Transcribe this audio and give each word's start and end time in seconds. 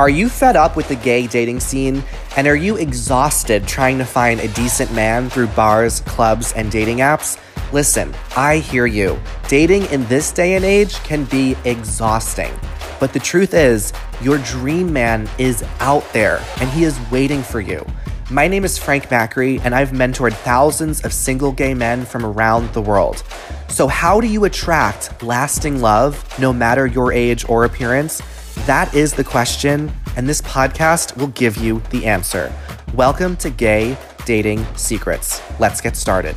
Are 0.00 0.08
you 0.08 0.30
fed 0.30 0.56
up 0.56 0.76
with 0.76 0.88
the 0.88 0.96
gay 0.96 1.26
dating 1.26 1.60
scene? 1.60 2.02
And 2.34 2.46
are 2.46 2.56
you 2.56 2.78
exhausted 2.78 3.68
trying 3.68 3.98
to 3.98 4.06
find 4.06 4.40
a 4.40 4.48
decent 4.54 4.90
man 4.94 5.28
through 5.28 5.48
bars, 5.48 6.00
clubs, 6.00 6.54
and 6.54 6.72
dating 6.72 7.00
apps? 7.00 7.38
Listen, 7.70 8.14
I 8.34 8.60
hear 8.60 8.86
you. 8.86 9.20
Dating 9.46 9.84
in 9.92 10.06
this 10.06 10.32
day 10.32 10.54
and 10.54 10.64
age 10.64 10.94
can 11.00 11.24
be 11.24 11.54
exhausting. 11.66 12.50
But 12.98 13.12
the 13.12 13.18
truth 13.18 13.52
is, 13.52 13.92
your 14.22 14.38
dream 14.38 14.90
man 14.90 15.28
is 15.36 15.62
out 15.80 16.10
there 16.14 16.42
and 16.62 16.70
he 16.70 16.84
is 16.84 16.98
waiting 17.10 17.42
for 17.42 17.60
you. 17.60 17.84
My 18.30 18.48
name 18.48 18.64
is 18.64 18.78
Frank 18.78 19.08
Macri, 19.08 19.60
and 19.64 19.74
I've 19.74 19.90
mentored 19.90 20.32
thousands 20.32 21.04
of 21.04 21.12
single 21.12 21.52
gay 21.52 21.74
men 21.74 22.06
from 22.06 22.24
around 22.24 22.72
the 22.72 22.80
world. 22.80 23.22
So, 23.68 23.86
how 23.86 24.20
do 24.20 24.28
you 24.28 24.44
attract 24.44 25.22
lasting 25.22 25.82
love 25.82 26.24
no 26.38 26.54
matter 26.54 26.86
your 26.86 27.12
age 27.12 27.46
or 27.48 27.64
appearance? 27.64 28.22
That 28.66 28.94
is 28.94 29.14
the 29.14 29.24
question, 29.24 29.90
and 30.16 30.28
this 30.28 30.42
podcast 30.42 31.16
will 31.16 31.28
give 31.28 31.56
you 31.56 31.82
the 31.88 32.04
answer. 32.04 32.52
Welcome 32.92 33.36
to 33.38 33.48
Gay 33.48 33.96
Dating 34.26 34.66
Secrets. 34.76 35.40
Let's 35.58 35.80
get 35.80 35.96
started. 35.96 36.36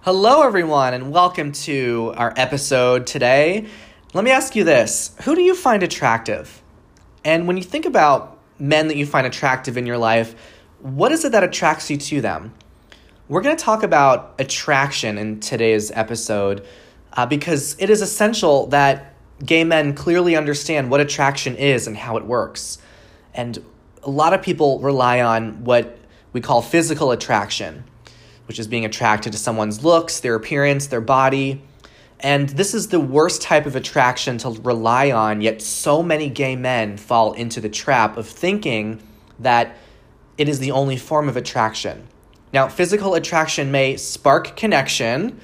Hello, 0.00 0.42
everyone, 0.42 0.94
and 0.94 1.12
welcome 1.12 1.52
to 1.52 2.12
our 2.16 2.34
episode 2.36 3.06
today. 3.06 3.68
Let 4.14 4.24
me 4.24 4.32
ask 4.32 4.56
you 4.56 4.64
this 4.64 5.14
Who 5.22 5.36
do 5.36 5.42
you 5.42 5.54
find 5.54 5.84
attractive? 5.84 6.60
And 7.24 7.46
when 7.46 7.56
you 7.56 7.62
think 7.62 7.86
about 7.86 8.36
men 8.58 8.88
that 8.88 8.96
you 8.96 9.06
find 9.06 9.28
attractive 9.28 9.76
in 9.76 9.86
your 9.86 9.96
life, 9.96 10.34
what 10.80 11.12
is 11.12 11.24
it 11.24 11.30
that 11.32 11.44
attracts 11.44 11.88
you 11.88 11.98
to 11.98 12.20
them? 12.20 12.52
We're 13.28 13.42
going 13.42 13.56
to 13.56 13.64
talk 13.64 13.84
about 13.84 14.34
attraction 14.40 15.18
in 15.18 15.38
today's 15.38 15.92
episode 15.92 16.66
uh, 17.14 17.26
because 17.26 17.76
it 17.78 17.90
is 17.90 18.02
essential 18.02 18.66
that 18.68 19.14
gay 19.44 19.64
men 19.64 19.94
clearly 19.94 20.36
understand 20.36 20.90
what 20.90 21.00
attraction 21.00 21.56
is 21.56 21.86
and 21.86 21.96
how 21.96 22.16
it 22.16 22.24
works. 22.24 22.78
And 23.34 23.62
a 24.02 24.10
lot 24.10 24.32
of 24.32 24.42
people 24.42 24.80
rely 24.80 25.20
on 25.20 25.64
what 25.64 25.98
we 26.32 26.40
call 26.40 26.62
physical 26.62 27.10
attraction, 27.10 27.84
which 28.46 28.58
is 28.58 28.66
being 28.66 28.84
attracted 28.84 29.32
to 29.32 29.38
someone's 29.38 29.84
looks, 29.84 30.20
their 30.20 30.34
appearance, 30.34 30.86
their 30.86 31.00
body. 31.00 31.62
And 32.20 32.48
this 32.50 32.72
is 32.72 32.88
the 32.88 33.00
worst 33.00 33.42
type 33.42 33.66
of 33.66 33.74
attraction 33.74 34.38
to 34.38 34.50
rely 34.50 35.10
on, 35.10 35.40
yet, 35.40 35.60
so 35.60 36.02
many 36.02 36.28
gay 36.28 36.54
men 36.54 36.96
fall 36.96 37.32
into 37.32 37.60
the 37.60 37.68
trap 37.68 38.16
of 38.16 38.28
thinking 38.28 39.02
that 39.40 39.76
it 40.38 40.48
is 40.48 40.60
the 40.60 40.70
only 40.70 40.96
form 40.96 41.28
of 41.28 41.36
attraction. 41.36 42.06
Now, 42.52 42.68
physical 42.68 43.14
attraction 43.14 43.72
may 43.72 43.96
spark 43.96 44.56
connection, 44.56 45.40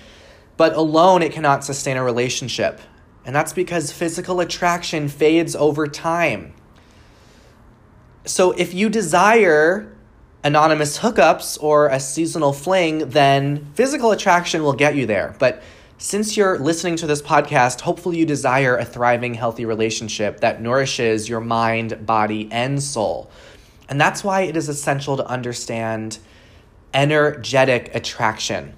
but 0.59 0.75
alone 0.75 1.23
it 1.23 1.33
cannot 1.33 1.64
sustain 1.64 1.97
a 1.97 2.05
relationship. 2.05 2.83
And 3.25 3.34
that's 3.34 3.55
because 3.55 3.91
physical 3.92 4.41
attraction 4.41 5.09
fades 5.09 5.56
over 5.56 5.87
time. 5.87 6.53
So 8.27 8.50
if 8.53 8.75
you 8.75 8.91
desire 8.91 9.97
anonymous 10.45 10.98
hookups 10.98 11.62
or 11.62 11.89
a 11.89 12.00
seasonal 12.00 12.53
fling, 12.53 13.09
then 13.11 13.67
physical 13.75 14.11
attraction 14.11 14.62
will 14.62 14.75
get 14.75 14.97
you 14.97 15.06
there. 15.06 15.34
But 15.39 15.62
since 15.97 16.37
you're 16.37 16.59
listening 16.59 16.97
to 16.97 17.06
this 17.06 17.22
podcast, 17.22 17.81
hopefully 17.81 18.19
you 18.19 18.27
desire 18.27 18.77
a 18.77 18.84
thriving, 18.84 19.34
healthy 19.34 19.65
relationship 19.65 20.41
that 20.41 20.61
nourishes 20.61 21.28
your 21.28 21.41
mind, 21.41 22.05
body, 22.05 22.48
and 22.50 22.83
soul. 22.83 23.31
And 23.89 24.00
that's 24.00 24.22
why 24.22 24.43
it 24.43 24.56
is 24.56 24.69
essential 24.69 25.17
to 25.17 25.27
understand 25.27 26.19
energetic 26.93 27.95
attraction. 27.95 28.75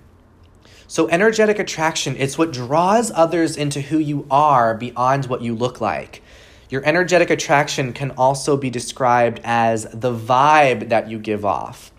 So, 0.90 1.08
energetic 1.08 1.60
attraction, 1.60 2.16
it's 2.18 2.36
what 2.36 2.52
draws 2.52 3.12
others 3.12 3.56
into 3.56 3.80
who 3.80 3.98
you 3.98 4.26
are 4.28 4.74
beyond 4.74 5.26
what 5.26 5.40
you 5.40 5.54
look 5.54 5.80
like. 5.80 6.20
Your 6.68 6.84
energetic 6.84 7.30
attraction 7.30 7.92
can 7.92 8.10
also 8.10 8.56
be 8.56 8.70
described 8.70 9.40
as 9.44 9.84
the 9.92 10.12
vibe 10.12 10.88
that 10.88 11.08
you 11.08 11.20
give 11.20 11.44
off. 11.44 11.92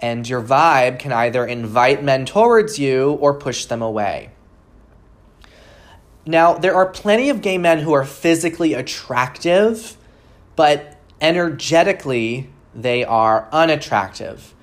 And 0.00 0.28
your 0.28 0.42
vibe 0.42 0.98
can 0.98 1.12
either 1.12 1.46
invite 1.46 2.02
men 2.02 2.26
towards 2.26 2.76
you 2.76 3.12
or 3.20 3.34
push 3.34 3.66
them 3.66 3.82
away. 3.82 4.30
Now, 6.26 6.54
there 6.54 6.74
are 6.74 6.86
plenty 6.86 7.30
of 7.30 7.40
gay 7.40 7.56
men 7.56 7.78
who 7.78 7.92
are 7.92 8.04
physically 8.04 8.74
attractive, 8.74 9.96
but 10.56 10.96
energetically, 11.20 12.50
they 12.74 13.04
are 13.04 13.48
unattractive. 13.52 14.56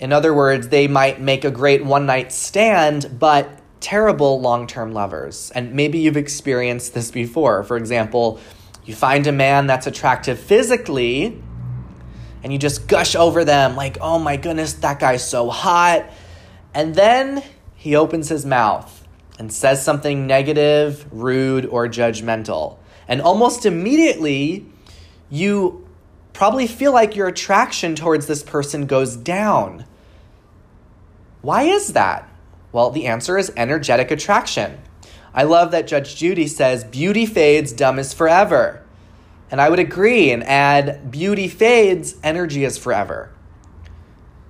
In 0.00 0.12
other 0.12 0.34
words, 0.34 0.68
they 0.68 0.88
might 0.88 1.20
make 1.20 1.44
a 1.44 1.50
great 1.50 1.84
one 1.84 2.06
night 2.06 2.32
stand, 2.32 3.18
but 3.18 3.60
terrible 3.80 4.40
long 4.40 4.66
term 4.66 4.92
lovers. 4.92 5.52
And 5.54 5.74
maybe 5.74 5.98
you've 5.98 6.16
experienced 6.16 6.94
this 6.94 7.10
before. 7.10 7.62
For 7.64 7.76
example, 7.76 8.40
you 8.84 8.94
find 8.94 9.26
a 9.26 9.32
man 9.32 9.66
that's 9.66 9.86
attractive 9.86 10.40
physically, 10.40 11.40
and 12.42 12.52
you 12.52 12.58
just 12.58 12.88
gush 12.88 13.14
over 13.14 13.44
them 13.44 13.76
like, 13.76 13.98
oh 14.00 14.18
my 14.18 14.36
goodness, 14.36 14.72
that 14.74 14.98
guy's 14.98 15.28
so 15.28 15.50
hot. 15.50 16.10
And 16.72 16.94
then 16.94 17.42
he 17.76 17.94
opens 17.94 18.30
his 18.30 18.46
mouth 18.46 19.06
and 19.38 19.52
says 19.52 19.84
something 19.84 20.26
negative, 20.26 21.06
rude, 21.12 21.66
or 21.66 21.88
judgmental. 21.88 22.78
And 23.06 23.20
almost 23.20 23.66
immediately, 23.66 24.66
you 25.28 25.86
probably 26.32 26.66
feel 26.66 26.92
like 26.92 27.16
your 27.16 27.26
attraction 27.26 27.94
towards 27.94 28.26
this 28.26 28.42
person 28.42 28.86
goes 28.86 29.16
down. 29.16 29.84
Why 31.42 31.62
is 31.62 31.94
that? 31.94 32.28
Well, 32.72 32.90
the 32.90 33.06
answer 33.06 33.38
is 33.38 33.52
energetic 33.56 34.10
attraction. 34.10 34.78
I 35.32 35.44
love 35.44 35.70
that 35.70 35.86
Judge 35.86 36.16
Judy 36.16 36.46
says, 36.46 36.84
beauty 36.84 37.26
fades, 37.26 37.72
dumb 37.72 37.98
is 37.98 38.12
forever. 38.12 38.84
And 39.50 39.60
I 39.60 39.68
would 39.68 39.78
agree 39.78 40.30
and 40.30 40.44
add, 40.44 41.10
beauty 41.10 41.48
fades, 41.48 42.16
energy 42.22 42.64
is 42.64 42.78
forever. 42.78 43.32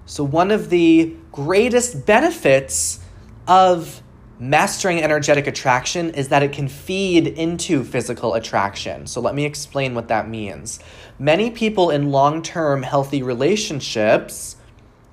So, 0.05 0.25
one 0.25 0.51
of 0.51 0.71
the 0.71 1.15
greatest 1.31 2.05
benefits 2.05 3.01
of 3.47 4.03
mastering 4.39 5.01
energetic 5.01 5.47
attraction 5.47 6.11
is 6.11 6.29
that 6.29 6.43
it 6.43 6.53
can 6.53 6.67
feed 6.67 7.29
into 7.29 7.85
physical 7.85 8.35
attraction. 8.35 9.07
So, 9.07 9.21
let 9.21 9.35
me 9.35 9.45
explain 9.45 9.95
what 9.95 10.09
that 10.09 10.29
means. 10.29 10.81
Many 11.19 11.51
people 11.51 11.91
in 11.91 12.11
long 12.11 12.43
term 12.43 12.83
healthy 12.83 13.23
relationships 13.23 14.57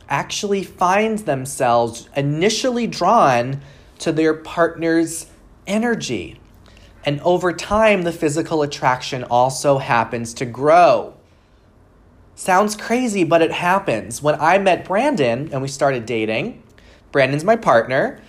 actually 0.09 0.63
find 0.63 1.19
themselves 1.19 2.09
initially 2.15 2.87
drawn 2.87 3.61
to 3.99 4.11
their 4.11 4.33
partner's 4.33 5.27
energy. 5.65 6.39
And 7.05 7.19
over 7.21 7.53
time, 7.53 8.03
the 8.03 8.11
physical 8.11 8.61
attraction 8.61 9.23
also 9.23 9.77
happens 9.77 10.33
to 10.35 10.45
grow. 10.45 11.13
Sounds 12.35 12.75
crazy, 12.75 13.23
but 13.23 13.41
it 13.41 13.51
happens. 13.51 14.21
When 14.21 14.35
I 14.39 14.57
met 14.57 14.85
Brandon 14.85 15.49
and 15.51 15.61
we 15.61 15.67
started 15.67 16.05
dating, 16.05 16.61
Brandon's 17.11 17.43
my 17.43 17.55
partner, 17.55 18.21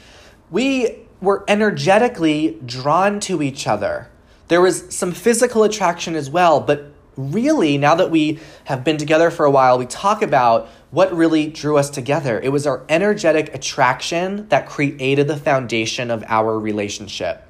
we 0.51 1.07
were 1.21 1.45
energetically 1.49 2.59
drawn 2.65 3.21
to 3.21 3.43
each 3.43 3.67
other. 3.67 4.09
There 4.47 4.61
was 4.61 4.95
some 4.95 5.13
physical 5.13 5.63
attraction 5.65 6.15
as 6.15 6.31
well, 6.31 6.61
but 6.61 6.93
really, 7.19 7.77
now 7.77 7.97
that 7.97 8.11
we 8.11 8.39
have 8.65 8.85
been 8.85 8.97
together 8.97 9.31
for 9.31 9.45
a 9.45 9.51
while, 9.51 9.77
we 9.77 9.87
talk 9.87 10.23
about 10.23 10.69
what 10.91 11.13
really 11.13 11.49
drew 11.49 11.77
us 11.77 11.91
together. 11.91 12.41
It 12.41 12.51
was 12.51 12.67
our 12.67 12.85
energetic 12.89 13.53
attraction 13.55 14.49
that 14.49 14.69
created 14.69 15.27
the 15.27 15.37
foundation 15.37 16.11
of 16.11 16.25
our 16.29 16.59
relationship. 16.59 17.45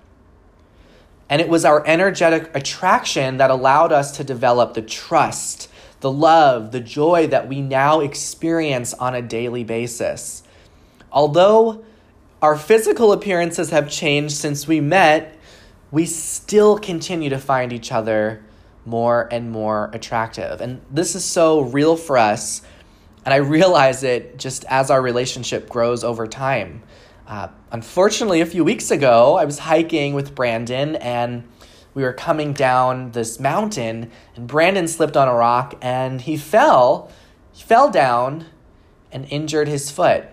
And 1.28 1.42
it 1.42 1.48
was 1.50 1.66
our 1.66 1.86
energetic 1.86 2.50
attraction 2.56 3.36
that 3.36 3.50
allowed 3.50 3.92
us 3.92 4.16
to 4.16 4.24
develop 4.24 4.72
the 4.72 4.82
trust, 4.82 5.70
the 6.00 6.10
love, 6.10 6.72
the 6.72 6.80
joy 6.80 7.26
that 7.26 7.46
we 7.46 7.60
now 7.60 8.00
experience 8.00 8.94
on 8.94 9.14
a 9.14 9.20
daily 9.20 9.64
basis. 9.64 10.42
Although 11.12 11.84
our 12.40 12.56
physical 12.56 13.12
appearances 13.12 13.70
have 13.70 13.90
changed 13.90 14.34
since 14.34 14.66
we 14.66 14.80
met, 14.80 15.36
we 15.90 16.06
still 16.06 16.78
continue 16.78 17.28
to 17.28 17.38
find 17.38 17.72
each 17.72 17.92
other 17.92 18.42
more 18.88 19.28
and 19.30 19.50
more 19.50 19.90
attractive. 19.92 20.60
And 20.60 20.80
this 20.90 21.14
is 21.14 21.24
so 21.24 21.60
real 21.60 21.96
for 21.96 22.18
us. 22.18 22.62
And 23.24 23.34
I 23.34 23.38
realize 23.38 24.02
it 24.02 24.38
just 24.38 24.64
as 24.64 24.90
our 24.90 25.02
relationship 25.02 25.68
grows 25.68 26.02
over 26.02 26.26
time. 26.26 26.82
Uh, 27.26 27.48
unfortunately, 27.70 28.40
a 28.40 28.46
few 28.46 28.64
weeks 28.64 28.90
ago, 28.90 29.36
I 29.36 29.44
was 29.44 29.58
hiking 29.58 30.14
with 30.14 30.34
Brandon 30.34 30.96
and 30.96 31.46
we 31.94 32.04
were 32.04 32.12
coming 32.12 32.52
down 32.52 33.10
this 33.10 33.40
mountain, 33.40 34.12
and 34.36 34.46
Brandon 34.46 34.86
slipped 34.86 35.16
on 35.16 35.26
a 35.26 35.34
rock 35.34 35.74
and 35.82 36.20
he 36.20 36.36
fell. 36.36 37.10
He 37.52 37.64
fell 37.64 37.90
down 37.90 38.46
and 39.10 39.26
injured 39.30 39.66
his 39.66 39.90
foot. 39.90 40.26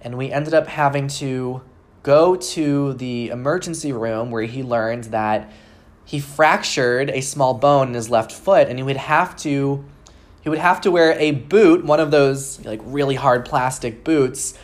And 0.00 0.16
we 0.16 0.32
ended 0.32 0.54
up 0.54 0.66
having 0.66 1.08
to 1.08 1.60
go 2.02 2.36
to 2.36 2.94
the 2.94 3.28
emergency 3.28 3.92
room 3.92 4.30
where 4.30 4.44
he 4.44 4.62
learned 4.62 5.04
that 5.04 5.52
he 6.04 6.20
fractured 6.20 7.10
a 7.10 7.20
small 7.20 7.54
bone 7.54 7.88
in 7.88 7.94
his 7.94 8.10
left 8.10 8.32
foot 8.32 8.68
and 8.68 8.78
he 8.78 8.82
would 8.82 8.96
have 8.96 9.36
to 9.38 9.84
he 10.42 10.50
would 10.50 10.58
have 10.58 10.82
to 10.82 10.90
wear 10.90 11.18
a 11.18 11.30
boot, 11.30 11.86
one 11.86 12.00
of 12.00 12.10
those 12.10 12.62
like 12.66 12.80
really 12.84 13.14
hard 13.14 13.46
plastic 13.46 14.04
boots 14.04 14.58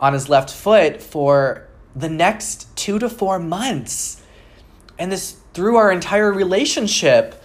on 0.00 0.12
his 0.12 0.28
left 0.28 0.50
foot 0.50 1.00
for 1.00 1.68
the 1.94 2.08
next 2.08 2.74
2 2.76 2.98
to 2.98 3.08
4 3.08 3.38
months. 3.38 4.22
and 4.98 5.10
this 5.10 5.36
threw 5.54 5.76
our 5.76 5.90
entire 5.90 6.32
relationship 6.32 7.42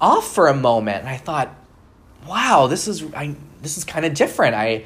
off 0.00 0.32
for 0.32 0.46
a 0.48 0.54
moment. 0.54 1.00
And 1.00 1.08
I 1.08 1.16
thought, 1.16 1.54
wow, 2.26 2.66
this 2.66 2.88
is 2.88 3.04
I 3.14 3.34
this 3.62 3.76
is 3.78 3.84
kind 3.84 4.04
of 4.06 4.14
different. 4.14 4.54
I 4.54 4.84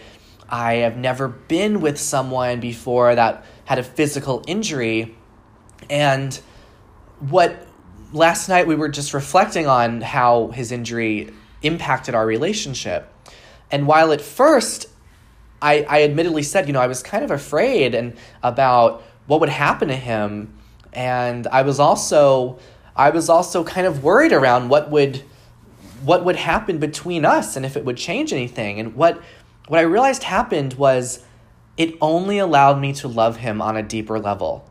I 0.49 0.75
have 0.77 0.97
never 0.97 1.29
been 1.29 1.81
with 1.81 1.99
someone 1.99 2.61
before 2.61 3.15
that 3.15 3.45
had 3.65 3.79
a 3.79 3.83
physical 3.83 4.43
injury 4.47 5.17
and 5.89 6.39
what 7.21 7.67
last 8.13 8.49
night 8.49 8.67
we 8.67 8.75
were 8.75 8.89
just 8.89 9.15
reflecting 9.15 9.67
on 9.67 10.01
how 10.01 10.49
his 10.49 10.73
injury 10.73 11.33
impacted 11.63 12.15
our 12.15 12.27
relationship. 12.27 13.09
And 13.71 13.87
while 13.87 14.13
at 14.13 14.21
first 14.21 14.87
I, 15.61 15.87
I 15.89 16.03
admittedly 16.03 16.43
said, 16.43 16.67
you 16.67 16.73
know, 16.73 16.81
I 16.81 16.89
was 16.89 17.03
kind 17.03 17.25
of 17.25 17.31
afraid 17.31 17.95
and 17.95 18.17
about 18.43 19.03
what 19.27 19.41
would 19.41 19.49
happen 19.49 19.89
to 19.89 19.97
him. 19.97 20.59
And 20.93 21.47
I 21.47 21.63
was 21.63 21.79
also 21.79 22.59
I 22.95 23.11
was 23.11 23.29
also 23.31 23.65
kind 23.65 23.87
of 23.87 24.05
worried 24.05 24.33
around 24.33 24.69
what 24.69 24.91
would 24.91 25.23
what 26.05 26.25
would 26.25 26.37
happen 26.37 26.79
between 26.79 27.25
us 27.25 27.57
and 27.57 27.65
if 27.65 27.77
it 27.77 27.85
would 27.85 27.97
change 27.97 28.33
anything. 28.33 28.81
And 28.81 28.95
what 28.95 29.23
what 29.69 29.79
I 29.79 29.83
realized 29.83 30.25
happened 30.25 30.75
was 30.75 31.25
it 31.77 31.97
only 32.01 32.39
allowed 32.39 32.81
me 32.81 32.93
to 32.95 33.09
love 33.09 33.39
him 33.39 33.63
on 33.63 33.77
a 33.77 33.83
deeper 33.83 34.19
level. 34.19 34.69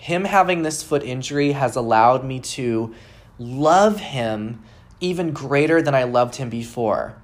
Him 0.00 0.24
having 0.24 0.62
this 0.62 0.82
foot 0.82 1.02
injury 1.02 1.52
has 1.52 1.76
allowed 1.76 2.24
me 2.24 2.40
to 2.40 2.94
love 3.38 4.00
him 4.00 4.62
even 4.98 5.32
greater 5.32 5.82
than 5.82 5.94
I 5.94 6.04
loved 6.04 6.36
him 6.36 6.48
before. 6.48 7.16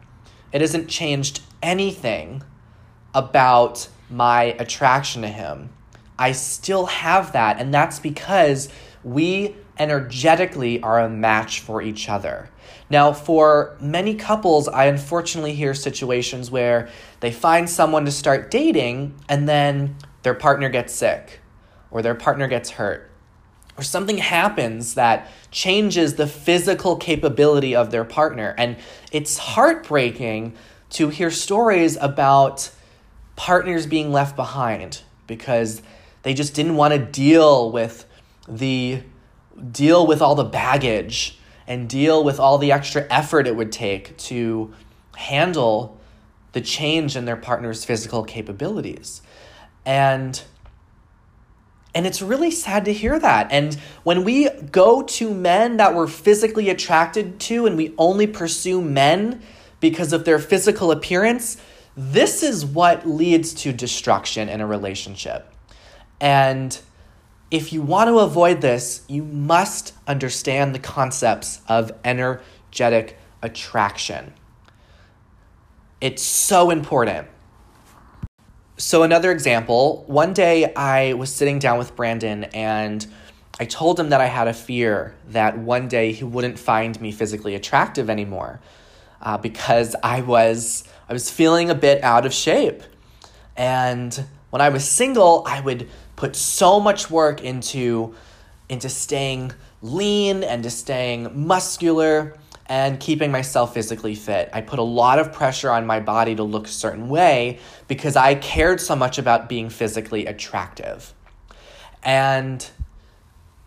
It 0.52 0.60
hasn't 0.60 0.90
changed 0.90 1.40
anything 1.62 2.42
about 3.14 3.88
my 4.10 4.54
attraction 4.58 5.22
to 5.22 5.28
him. 5.28 5.70
I 6.18 6.32
still 6.32 6.84
have 6.84 7.32
that, 7.32 7.58
and 7.58 7.72
that's 7.72 7.98
because 7.98 8.68
we 9.02 9.56
energetically 9.78 10.82
are 10.82 11.00
a 11.00 11.08
match 11.08 11.60
for 11.60 11.80
each 11.80 12.10
other. 12.10 12.50
Now, 12.90 13.14
for 13.14 13.74
many 13.80 14.14
couples, 14.14 14.68
I 14.68 14.84
unfortunately 14.84 15.54
hear 15.54 15.72
situations 15.72 16.50
where 16.50 16.90
they 17.20 17.32
find 17.32 17.70
someone 17.70 18.04
to 18.04 18.12
start 18.12 18.50
dating 18.50 19.14
and 19.30 19.48
then 19.48 19.96
their 20.24 20.34
partner 20.34 20.68
gets 20.68 20.92
sick 20.92 21.40
or 21.90 22.02
their 22.02 22.14
partner 22.14 22.48
gets 22.48 22.70
hurt 22.70 23.10
or 23.76 23.82
something 23.82 24.18
happens 24.18 24.94
that 24.94 25.30
changes 25.50 26.14
the 26.14 26.26
physical 26.26 26.96
capability 26.96 27.74
of 27.74 27.90
their 27.90 28.04
partner. 28.04 28.54
And 28.56 28.76
it's 29.12 29.38
heartbreaking 29.38 30.54
to 30.90 31.08
hear 31.08 31.30
stories 31.30 31.96
about 32.00 32.70
partners 33.36 33.86
being 33.86 34.12
left 34.12 34.34
behind 34.34 35.02
because 35.26 35.82
they 36.22 36.32
just 36.32 36.54
didn't 36.54 36.76
want 36.76 36.94
to 36.94 36.98
deal 36.98 37.70
with 37.70 38.06
the 38.48 39.02
deal 39.72 40.06
with 40.06 40.22
all 40.22 40.34
the 40.34 40.44
baggage 40.44 41.38
and 41.66 41.88
deal 41.88 42.22
with 42.22 42.38
all 42.38 42.58
the 42.58 42.72
extra 42.72 43.06
effort 43.10 43.46
it 43.46 43.56
would 43.56 43.72
take 43.72 44.16
to 44.18 44.72
handle 45.16 45.98
the 46.52 46.60
change 46.60 47.16
in 47.16 47.24
their 47.24 47.36
partner's 47.36 47.84
physical 47.84 48.22
capabilities. 48.22 49.22
And 49.84 50.40
and 51.96 52.06
it's 52.06 52.20
really 52.20 52.50
sad 52.50 52.84
to 52.84 52.92
hear 52.92 53.18
that. 53.18 53.50
And 53.50 53.74
when 54.02 54.22
we 54.22 54.50
go 54.50 55.02
to 55.02 55.32
men 55.32 55.78
that 55.78 55.94
we're 55.94 56.06
physically 56.06 56.68
attracted 56.68 57.40
to 57.40 57.64
and 57.64 57.74
we 57.74 57.94
only 57.96 58.26
pursue 58.26 58.82
men 58.82 59.40
because 59.80 60.12
of 60.12 60.26
their 60.26 60.38
physical 60.38 60.92
appearance, 60.92 61.56
this 61.96 62.42
is 62.42 62.66
what 62.66 63.08
leads 63.08 63.54
to 63.54 63.72
destruction 63.72 64.50
in 64.50 64.60
a 64.60 64.66
relationship. 64.66 65.50
And 66.20 66.78
if 67.50 67.72
you 67.72 67.80
want 67.80 68.08
to 68.08 68.18
avoid 68.18 68.60
this, 68.60 69.02
you 69.08 69.22
must 69.22 69.94
understand 70.06 70.74
the 70.74 70.78
concepts 70.78 71.62
of 71.66 71.92
energetic 72.04 73.16
attraction. 73.40 74.34
It's 76.02 76.22
so 76.22 76.68
important. 76.68 77.28
So, 78.78 79.04
another 79.04 79.32
example 79.32 80.04
one 80.06 80.34
day 80.34 80.74
I 80.74 81.14
was 81.14 81.34
sitting 81.34 81.58
down 81.58 81.78
with 81.78 81.96
Brandon 81.96 82.44
and 82.44 83.06
I 83.58 83.64
told 83.64 83.98
him 83.98 84.10
that 84.10 84.20
I 84.20 84.26
had 84.26 84.48
a 84.48 84.52
fear 84.52 85.14
that 85.28 85.56
one 85.56 85.88
day 85.88 86.12
he 86.12 86.24
wouldn't 86.24 86.58
find 86.58 87.00
me 87.00 87.10
physically 87.10 87.54
attractive 87.54 88.10
anymore 88.10 88.60
uh, 89.22 89.38
because 89.38 89.96
I 90.02 90.20
was, 90.20 90.84
I 91.08 91.14
was 91.14 91.30
feeling 91.30 91.70
a 91.70 91.74
bit 91.74 92.04
out 92.04 92.26
of 92.26 92.34
shape. 92.34 92.82
And 93.56 94.26
when 94.50 94.60
I 94.60 94.68
was 94.68 94.86
single, 94.86 95.42
I 95.46 95.60
would 95.62 95.88
put 96.16 96.36
so 96.36 96.78
much 96.78 97.10
work 97.10 97.42
into 97.42 98.14
into 98.68 98.90
staying 98.90 99.52
lean 99.80 100.42
and 100.42 100.62
to 100.64 100.70
staying 100.70 101.46
muscular 101.46 102.36
and 102.68 102.98
keeping 102.98 103.30
myself 103.30 103.74
physically 103.74 104.14
fit. 104.14 104.50
I 104.52 104.60
put 104.60 104.78
a 104.78 104.82
lot 104.82 105.18
of 105.18 105.32
pressure 105.32 105.70
on 105.70 105.86
my 105.86 106.00
body 106.00 106.34
to 106.34 106.42
look 106.42 106.66
a 106.66 106.70
certain 106.70 107.08
way 107.08 107.60
because 107.86 108.16
I 108.16 108.34
cared 108.34 108.80
so 108.80 108.96
much 108.96 109.18
about 109.18 109.48
being 109.48 109.70
physically 109.70 110.26
attractive. 110.26 111.14
And 112.02 112.68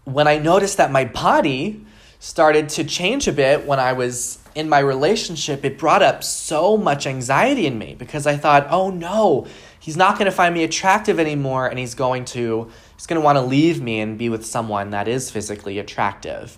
when 0.03 0.27
I 0.27 0.37
noticed 0.37 0.77
that 0.77 0.91
my 0.91 1.05
body 1.05 1.85
started 2.19 2.67
to 2.67 2.83
change 2.83 3.27
a 3.27 3.31
bit 3.31 3.65
when 3.65 3.79
I 3.79 3.93
was 3.93 4.39
in 4.53 4.67
my 4.67 4.79
relationship, 4.79 5.63
it 5.63 5.77
brought 5.77 6.03
up 6.03 6.23
so 6.23 6.75
much 6.75 7.07
anxiety 7.07 7.65
in 7.65 7.77
me 7.77 7.95
because 7.97 8.27
I 8.27 8.35
thought, 8.35 8.67
oh 8.69 8.89
no, 8.89 9.47
he's 9.79 9.95
not 9.95 10.17
going 10.17 10.25
to 10.25 10.31
find 10.31 10.53
me 10.53 10.63
attractive 10.63 11.19
anymore 11.19 11.67
and 11.67 11.79
he's 11.79 11.95
going 11.95 12.25
to 12.25 12.69
he's 12.95 13.07
going 13.07 13.19
to 13.19 13.23
want 13.23 13.37
to 13.37 13.41
leave 13.41 13.81
me 13.81 14.01
and 14.01 14.17
be 14.17 14.27
with 14.27 14.45
someone 14.45 14.89
that 14.89 15.07
is 15.07 15.31
physically 15.31 15.79
attractive 15.79 16.57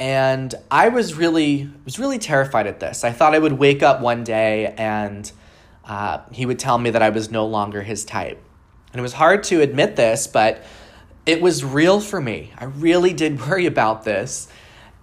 and 0.00 0.54
i 0.70 0.88
was 0.88 1.14
really 1.14 1.70
was 1.84 1.98
really 1.98 2.18
terrified 2.18 2.66
at 2.66 2.80
this. 2.80 3.04
I 3.04 3.12
thought 3.12 3.34
i 3.34 3.38
would 3.38 3.52
wake 3.52 3.82
up 3.82 4.00
one 4.00 4.24
day 4.24 4.74
and 4.76 5.30
uh, 5.84 6.20
he 6.32 6.46
would 6.46 6.58
tell 6.58 6.78
me 6.78 6.90
that 6.90 7.02
i 7.02 7.10
was 7.10 7.30
no 7.30 7.46
longer 7.46 7.82
his 7.82 8.04
type. 8.04 8.42
And 8.92 8.98
it 8.98 9.02
was 9.02 9.12
hard 9.12 9.44
to 9.44 9.60
admit 9.60 9.94
this 9.94 10.26
but 10.26 10.64
it 11.26 11.40
was 11.40 11.62
real 11.62 12.00
for 12.00 12.20
me. 12.20 12.52
I 12.58 12.64
really 12.64 13.12
did 13.12 13.40
worry 13.46 13.66
about 13.66 14.04
this. 14.04 14.48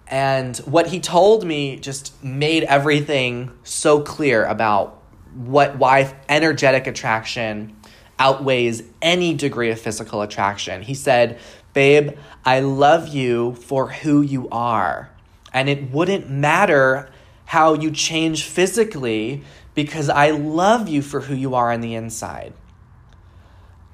And 0.08 0.56
what 0.58 0.88
he 0.88 1.00
told 1.00 1.44
me 1.44 1.76
just 1.76 2.22
made 2.24 2.64
everything 2.64 3.52
so 3.62 4.00
clear 4.00 4.44
about 4.44 5.02
what 5.34 5.78
why 5.78 6.16
energetic 6.28 6.86
attraction 6.86 7.76
outweighs 8.18 8.82
any 9.00 9.34
degree 9.34 9.70
of 9.70 9.80
physical 9.80 10.22
attraction. 10.22 10.82
He 10.82 10.94
said, 10.94 11.38
"Babe, 11.72 12.12
I 12.44 12.60
love 12.60 13.08
you 13.08 13.54
for 13.54 13.88
who 13.88 14.20
you 14.22 14.48
are, 14.50 15.10
and 15.52 15.68
it 15.68 15.90
wouldn't 15.90 16.28
matter 16.30 17.10
how 17.46 17.74
you 17.74 17.90
change 17.90 18.44
physically 18.44 19.42
because 19.74 20.08
I 20.08 20.30
love 20.30 20.88
you 20.88 21.02
for 21.02 21.20
who 21.20 21.34
you 21.34 21.54
are 21.54 21.72
on 21.72 21.80
the 21.80 21.94
inside." 21.94 22.52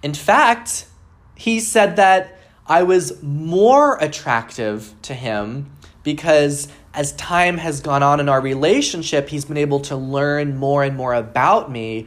In 0.02 0.14
fact, 0.14 0.86
he 1.34 1.60
said 1.60 1.96
that 1.96 2.38
I 2.66 2.82
was 2.82 3.22
more 3.22 3.96
attractive 4.00 4.94
to 5.02 5.14
him 5.14 5.70
because 6.02 6.68
as 6.94 7.12
time 7.12 7.58
has 7.58 7.80
gone 7.80 8.02
on 8.02 8.20
in 8.20 8.28
our 8.28 8.40
relationship, 8.40 9.28
he's 9.28 9.44
been 9.44 9.56
able 9.56 9.80
to 9.80 9.96
learn 9.96 10.56
more 10.56 10.82
and 10.82 10.96
more 10.96 11.12
about 11.12 11.70
me 11.70 12.06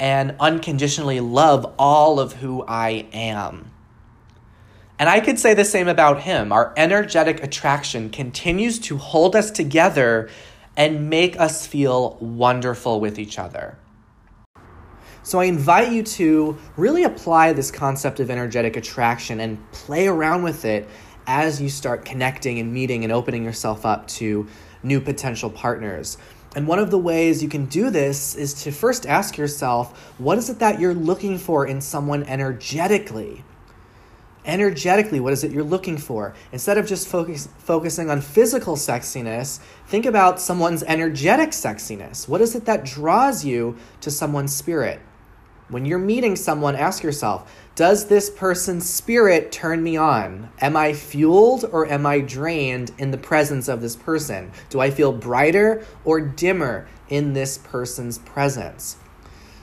and 0.00 0.34
unconditionally 0.40 1.20
love 1.20 1.74
all 1.78 2.18
of 2.18 2.34
who 2.34 2.64
I 2.66 3.06
am. 3.12 3.70
And 4.98 5.08
I 5.08 5.20
could 5.20 5.38
say 5.38 5.54
the 5.54 5.64
same 5.64 5.88
about 5.88 6.20
him. 6.22 6.52
Our 6.52 6.72
energetic 6.76 7.42
attraction 7.42 8.10
continues 8.10 8.78
to 8.80 8.98
hold 8.98 9.34
us 9.34 9.50
together 9.50 10.28
and 10.76 11.10
make 11.10 11.38
us 11.40 11.66
feel 11.66 12.16
wonderful 12.20 13.00
with 13.00 13.18
each 13.18 13.38
other. 13.38 13.78
So 15.24 15.38
I 15.38 15.44
invite 15.44 15.92
you 15.92 16.02
to 16.02 16.58
really 16.76 17.04
apply 17.04 17.52
this 17.52 17.70
concept 17.70 18.18
of 18.20 18.30
energetic 18.30 18.76
attraction 18.76 19.40
and 19.40 19.70
play 19.70 20.08
around 20.08 20.42
with 20.42 20.64
it 20.64 20.88
as 21.26 21.60
you 21.60 21.68
start 21.68 22.04
connecting 22.04 22.58
and 22.58 22.72
meeting 22.72 23.04
and 23.04 23.12
opening 23.12 23.44
yourself 23.44 23.86
up 23.86 24.08
to 24.08 24.48
new 24.82 25.00
potential 25.00 25.48
partners. 25.48 26.18
And 26.54 26.66
one 26.66 26.78
of 26.78 26.90
the 26.90 26.98
ways 26.98 27.42
you 27.42 27.48
can 27.48 27.64
do 27.66 27.88
this 27.88 28.34
is 28.34 28.52
to 28.64 28.72
first 28.72 29.06
ask 29.06 29.38
yourself, 29.38 30.12
what 30.18 30.36
is 30.36 30.50
it 30.50 30.58
that 30.58 30.78
you're 30.78 30.94
looking 30.94 31.38
for 31.38 31.66
in 31.66 31.80
someone 31.80 32.24
energetically? 32.24 33.42
Energetically, 34.44 35.20
what 35.20 35.32
is 35.32 35.44
it 35.44 35.52
you're 35.52 35.62
looking 35.62 35.96
for? 35.96 36.34
Instead 36.50 36.76
of 36.76 36.86
just 36.86 37.08
focus, 37.08 37.48
focusing 37.58 38.10
on 38.10 38.20
physical 38.20 38.76
sexiness, 38.76 39.60
think 39.86 40.04
about 40.04 40.40
someone's 40.40 40.82
energetic 40.82 41.50
sexiness. 41.50 42.28
What 42.28 42.40
is 42.40 42.54
it 42.54 42.66
that 42.66 42.84
draws 42.84 43.44
you 43.44 43.78
to 44.00 44.10
someone's 44.10 44.52
spirit? 44.52 45.00
When 45.68 45.86
you're 45.86 45.98
meeting 45.98 46.36
someone, 46.36 46.76
ask 46.76 47.02
yourself 47.02 47.50
Does 47.74 48.06
this 48.06 48.28
person's 48.30 48.88
spirit 48.88 49.52
turn 49.52 49.82
me 49.82 49.96
on? 49.96 50.50
Am 50.60 50.76
I 50.76 50.92
fueled 50.92 51.64
or 51.72 51.86
am 51.86 52.04
I 52.04 52.20
drained 52.20 52.92
in 52.98 53.10
the 53.10 53.18
presence 53.18 53.68
of 53.68 53.80
this 53.80 53.96
person? 53.96 54.50
Do 54.70 54.80
I 54.80 54.90
feel 54.90 55.12
brighter 55.12 55.84
or 56.04 56.20
dimmer 56.20 56.88
in 57.08 57.32
this 57.32 57.58
person's 57.58 58.18
presence? 58.18 58.96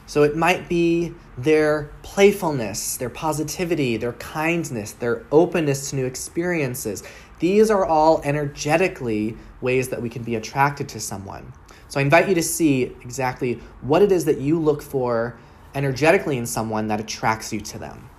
So 0.08 0.24
it 0.24 0.36
might 0.36 0.68
be 0.68 1.14
their 1.38 1.92
playfulness, 2.02 2.98
their 2.98 3.12
positivity, 3.12 3.96
their 3.96 4.14
kindness, 4.14 4.94
their 4.94 5.24
openness 5.32 5.92
to 5.92 5.98
new 5.98 6.06
experiences. 6.06 7.04
These 7.38 7.70
are 7.70 7.86
all 7.86 8.20
energetically 8.24 9.38
ways 9.62 9.90
that 9.90 10.02
we 10.02 10.10
can 10.10 10.24
be 10.24 10.34
attracted 10.34 10.90
to 10.90 11.00
someone. 11.00 11.54
So 11.90 12.00
I 12.00 12.04
invite 12.04 12.28
you 12.28 12.34
to 12.36 12.42
see 12.42 12.84
exactly 13.04 13.60
what 13.82 14.02
it 14.02 14.12
is 14.12 14.26
that 14.26 14.40
you 14.40 14.60
look 14.60 14.82
for 14.82 15.38
energetically 15.76 16.38
in 16.38 16.46
someone 16.46 16.88
that 16.88 17.00
attracts 17.00 17.54
you 17.54 17.62
to 17.62 17.80
them. 17.80 18.10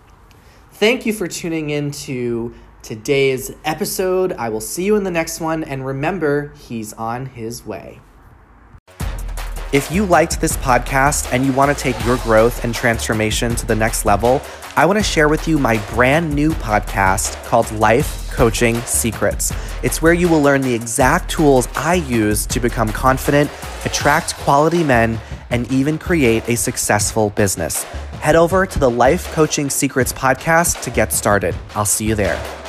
Thank 0.73 1.05
you 1.05 1.13
for 1.13 1.29
tuning 1.29 1.71
in 1.71 1.91
to 1.91 2.55
today's 2.83 3.53
episode. 3.65 4.33
I 4.33 4.49
will 4.49 4.61
see 4.61 4.85
you 4.85 4.97
in 4.97 5.05
the 5.05 5.11
next 5.11 5.41
one, 5.41 5.63
and 5.65 5.85
remember, 5.85 6.55
he's 6.57 6.93
on 6.95 7.27
his 7.27 7.67
way. 7.67 8.01
If 9.73 9.93
you 9.93 10.05
liked 10.05 10.41
this 10.41 10.57
podcast 10.57 11.33
and 11.33 11.47
you 11.47 11.53
want 11.53 11.77
to 11.77 11.81
take 11.81 12.03
your 12.05 12.17
growth 12.19 12.65
and 12.65 12.75
transformation 12.75 13.55
to 13.55 13.67
the 13.67 13.77
next 13.77 14.05
level, 14.05 14.43
I 14.75 14.85
want 14.85 14.99
to 14.99 15.03
share 15.03 15.29
with 15.29 15.47
you 15.47 15.59
my 15.59 15.77
brand 15.91 16.35
new 16.35 16.51
podcast 16.51 17.41
called 17.45 17.71
Life 17.73 18.29
Coaching 18.33 18.81
Secrets. 18.81 19.53
It's 19.85 20.03
where 20.03 20.13
you 20.13 20.29
will 20.29 20.43
learn 20.43 20.63
the 20.63 20.75
exact 20.75 21.31
tools 21.31 21.69
I 21.77 21.95
use 21.95 22.47
to 22.47 22.59
become 22.59 22.89
confident, 22.89 23.49
attract 23.85 24.35
quality 24.39 24.83
men, 24.83 25.21
and 25.51 25.71
even 25.73 25.99
create 25.99 26.49
a 26.49 26.57
successful 26.57 27.31
business. 27.31 27.85
Head 28.21 28.37
over 28.37 28.67
to 28.67 28.79
the 28.79 28.91
Life 28.91 29.33
Coaching 29.33 29.71
Secrets 29.71 30.13
podcast 30.13 30.83
to 30.83 30.91
get 30.91 31.13
started. 31.13 31.55
I'll 31.75 31.85
see 31.85 32.05
you 32.05 32.15
there. 32.15 32.60